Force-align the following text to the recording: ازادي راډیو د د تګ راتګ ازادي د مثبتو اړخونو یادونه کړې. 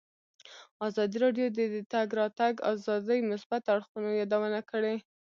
ازادي 0.87 1.17
راډیو 1.25 1.47
د 1.57 1.59
د 1.73 1.75
تګ 1.93 2.07
راتګ 2.19 2.53
ازادي 2.71 3.17
د 3.21 3.25
مثبتو 3.31 3.67
اړخونو 3.73 4.09
یادونه 4.21 4.59
کړې. 4.71 4.95